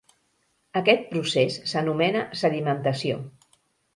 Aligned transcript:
Aquest 0.79 1.03
procés 1.11 1.59
s'anomena 1.73 2.23
sedimentació. 2.41 3.21